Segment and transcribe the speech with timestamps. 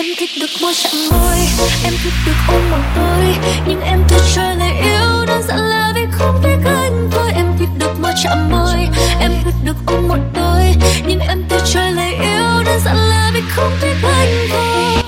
[0.00, 1.36] Em thích được môi chạm môi
[1.84, 3.24] Em thích được ôm một tôi
[3.66, 7.46] Nhưng em từ chối lời yêu, Đơn giản là vì không thích anh thôi Em
[7.58, 8.88] thích được môi chạm môi
[9.20, 10.74] Em thích được ôm một tôi
[11.06, 14.99] Nhưng em từ chối lời yêu, Đơn giản là vì không thích anh thôi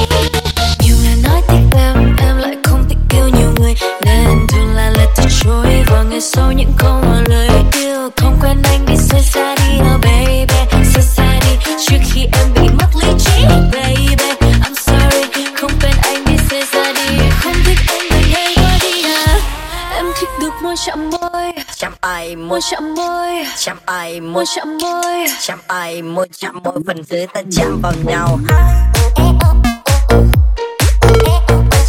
[22.53, 23.47] môi chạm môi.
[23.57, 25.27] Chạm ai môi chạm môi.
[25.41, 28.39] chạm ai môi chạm môi phần dưới ta chạm vào nhau.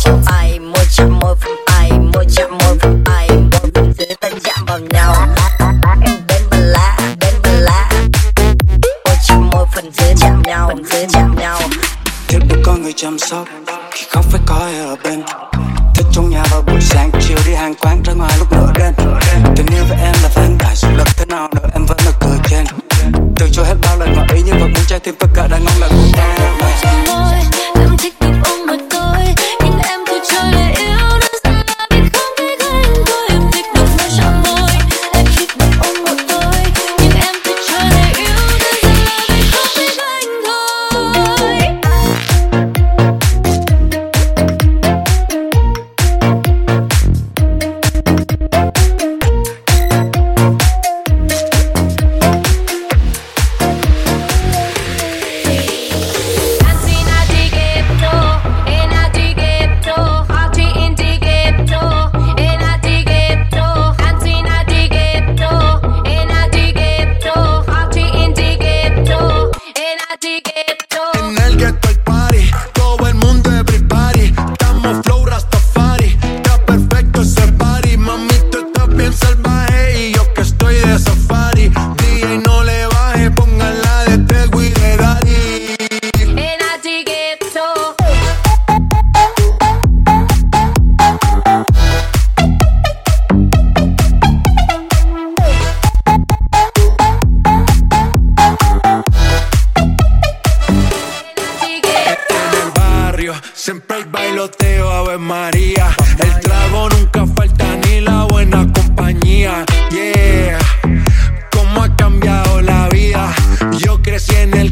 [0.04, 4.16] Chạm ai môi chạm môi phần ai môi chạm môi phần ai môi phần dưới
[4.22, 5.16] ta chạm vào nhau.
[6.06, 7.90] Em đến bà lá đến bà lá.
[9.06, 11.60] Môi chạm môi phần dưới chạm nhau phần dưới chạm nhau.
[12.28, 13.48] Thích được có người chăm sóc
[13.92, 15.24] Khi không phải có ai ở bên
[16.14, 18.94] trong nhà vào buổi sáng, Chiều đi hàng quán, ra ngoài lúc nửa đêm.
[19.56, 22.12] Tình yêu với em là ván đại Sự lực thế nào nữa em vẫn là
[22.20, 22.66] cười trên.
[23.36, 25.64] Từ chối hết bao lần ngỏ ý Nhưng vẫn muốn trái tim tất cả đang
[25.64, 26.13] ngóng là của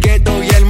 [0.01, 0.60] que yeah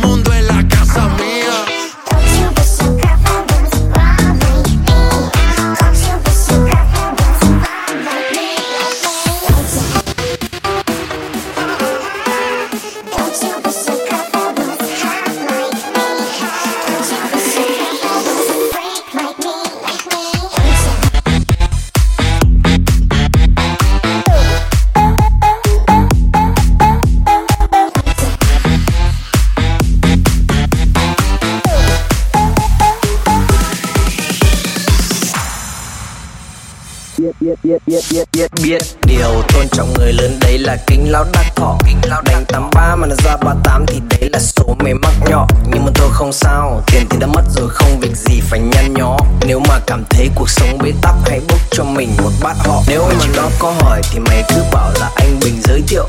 [37.91, 38.81] biết biết biết biết.
[39.01, 41.77] Điều tôn trọng người lớn đấy là kính lão đắc thọ.
[41.85, 44.93] Kính lão đánh tám ba mà nó ra ba tám thì đấy là số mày
[44.93, 45.47] mắc nhỏ.
[45.71, 48.93] Nhưng mà thôi không sao, tiền thì đã mất rồi, không việc gì phải nhăn
[48.93, 49.17] nhó.
[49.47, 52.83] Nếu mà cảm thấy cuộc sống bế tắc, hãy bốc cho mình một bát họ.
[52.87, 56.07] Nếu mà nó có hỏi thì mày cứ bảo là anh bình giới thiệu.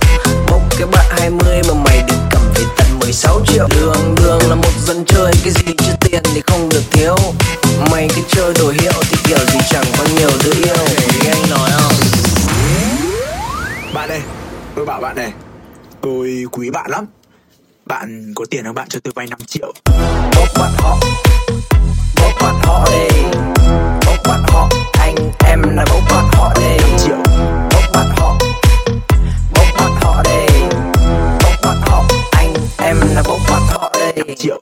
[0.50, 3.68] Bốc cái bạn 20 mà mày được cầm về tận 16 triệu.
[3.80, 4.91] Đường đường là một giờ
[16.62, 17.06] quý bạn lắm.
[17.86, 18.88] Bạn có tiền không bạn?
[18.88, 19.72] Cho tôi vay 5 triệu.
[20.36, 20.98] Bốc bắt họ.
[22.20, 23.22] Bốc bắt họ đi.
[24.06, 24.68] Bốc bắt họ.
[25.00, 25.14] Anh
[25.46, 26.76] em là bốc bắt họ đi.
[26.98, 27.16] Triệu.
[27.70, 28.38] Bốc bắt họ.
[29.54, 30.46] Bốc bắt họ đi.
[31.42, 32.04] Bốc bắt họ.
[32.32, 34.34] Anh em là bốc bắt họ đi.
[34.34, 34.58] Triệu.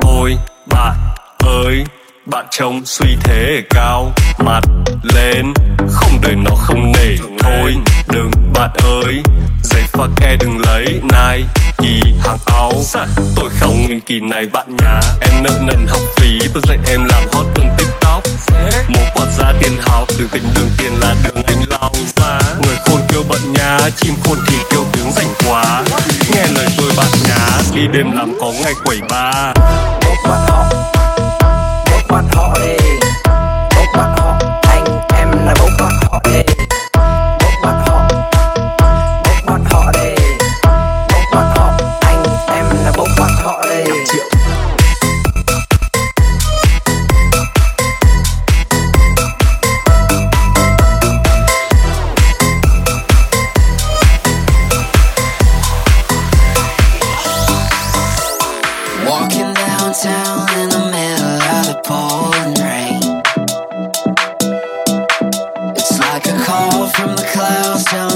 [0.00, 0.96] Ôi bạn
[1.38, 1.84] ơi
[2.26, 4.12] Bạn trông suy thế cao
[4.44, 4.62] Mặt
[5.02, 5.52] lên.
[5.92, 7.74] Không đời nó không nể Thôi,
[8.08, 8.70] đừng bạn
[9.04, 9.22] ơi.
[9.62, 11.44] Giày pha ke đừng lấy Nai
[11.78, 12.72] kỳ hàng áo.
[13.36, 17.04] Tôi không nguyên kỳ này bạn nhà Em nợ nần học phí, Tôi dạy em
[17.04, 18.22] làm hot trên tiktok.
[18.88, 22.76] Một quạt giá tiền học từ tình đường tiền là đường anh lao xa Người
[22.86, 25.84] khôn kêu bận nhà Chim khôn thì kêu tiếng rảnh quá.
[26.34, 29.52] Nghe lời tôi bạn nhà Đi đêm làm có ngày quẩy ba.
[30.04, 30.64] Một bắt họ,
[31.90, 33.11] một bắt họ đi.
[67.02, 68.11] from the clouds down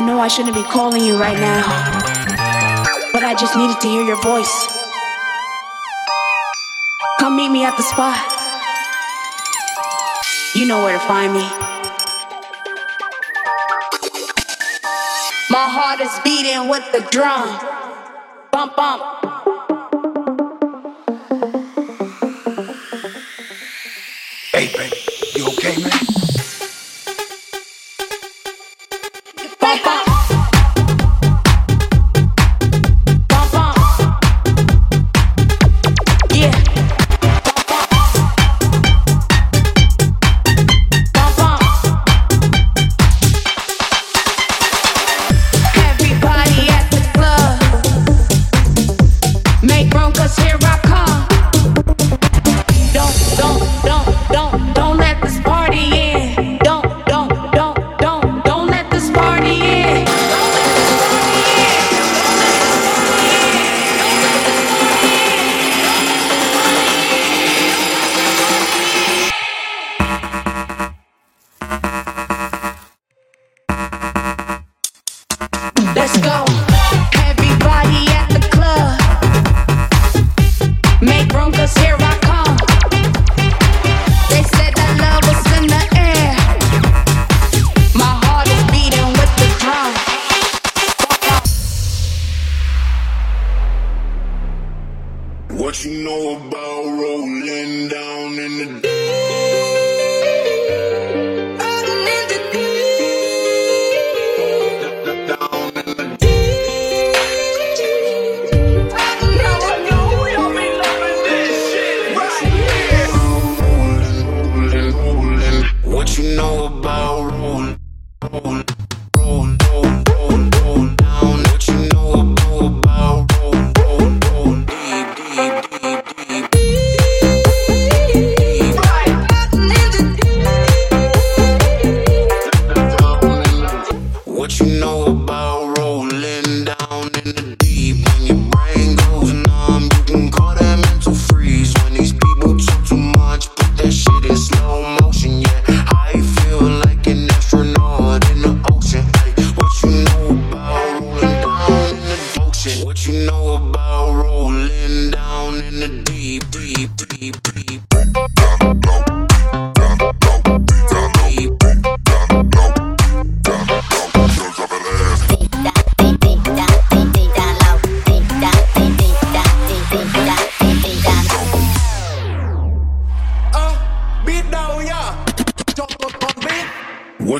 [0.00, 1.60] I know I shouldn't be calling you right now,
[3.12, 4.48] but I just needed to hear your voice.
[7.18, 8.16] Come meet me at the spot.
[10.54, 11.44] You know where to find me.
[15.50, 17.60] My heart is beating with the drum.
[18.52, 19.29] Bump, bump.